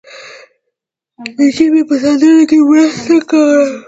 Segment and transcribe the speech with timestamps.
[1.37, 3.65] د ژبې په ساتلو کې مرسته کوله.